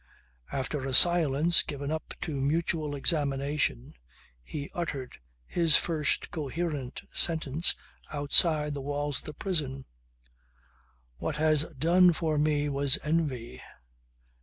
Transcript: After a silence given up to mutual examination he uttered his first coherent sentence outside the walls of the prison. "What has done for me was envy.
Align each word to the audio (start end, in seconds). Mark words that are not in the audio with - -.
After 0.51 0.83
a 0.83 0.95
silence 0.95 1.61
given 1.61 1.91
up 1.91 2.15
to 2.21 2.41
mutual 2.41 2.95
examination 2.95 3.93
he 4.43 4.71
uttered 4.73 5.19
his 5.45 5.77
first 5.77 6.31
coherent 6.31 7.03
sentence 7.13 7.75
outside 8.11 8.73
the 8.73 8.81
walls 8.81 9.19
of 9.19 9.25
the 9.25 9.35
prison. 9.35 9.85
"What 11.17 11.35
has 11.35 11.71
done 11.77 12.13
for 12.13 12.39
me 12.39 12.67
was 12.67 12.97
envy. 13.03 13.61